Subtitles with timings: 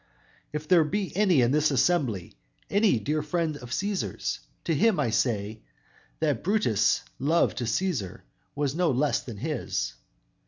[0.51, 2.33] "If there be any in this assembly,
[2.71, 5.61] any dear friend of Cæsar's, to him I say
[6.21, 8.21] that Brutus' love to Cæsar
[8.55, 9.93] was no less than his.